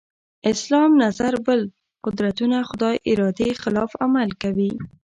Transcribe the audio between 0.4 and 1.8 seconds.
اسلام نظر بل